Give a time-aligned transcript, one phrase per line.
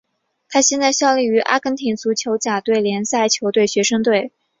[0.49, 4.31] 他现在效力于阿根廷足球甲级联赛球队学生队。